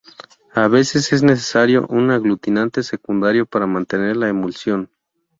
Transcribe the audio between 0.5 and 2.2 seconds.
A veces es necesario un